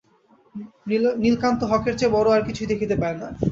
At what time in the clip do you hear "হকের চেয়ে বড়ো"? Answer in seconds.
1.71-2.29